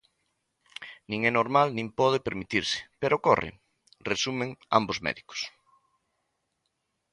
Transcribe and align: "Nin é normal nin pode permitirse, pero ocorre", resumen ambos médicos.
"Nin 1.09 1.19
é 1.29 1.31
normal 1.33 1.67
nin 1.77 1.87
pode 1.99 2.25
permitirse, 2.27 2.77
pero 3.01 3.13
ocorre", 3.19 3.49
resumen 4.11 4.49
ambos 4.79 4.97
médicos. 5.07 5.39